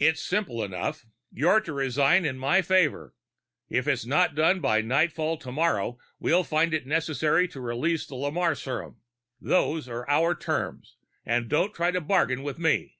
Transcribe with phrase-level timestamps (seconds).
[0.00, 1.06] "It's simple enough.
[1.30, 3.14] You're to resign in my favor.
[3.68, 8.56] If it's not done by nightfall tomorrow, we'll find it necessary to release the Lamarre
[8.58, 9.00] serum.
[9.40, 12.98] Those are our terms, and don't try to bargain with me."